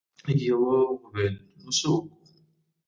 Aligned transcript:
يوه 0.49 0.75
وويل: 1.01 1.35
نو 1.61 1.71
څه 1.79 1.87
وکو؟ 1.93 2.15